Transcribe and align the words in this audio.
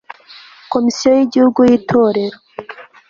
komisiyo 0.71 1.09
y'igihugu 1.17 1.59
y'itorero 1.69 2.37